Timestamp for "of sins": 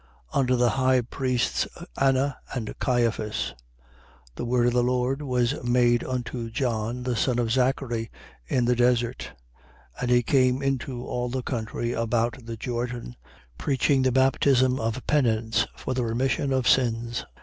16.51-17.23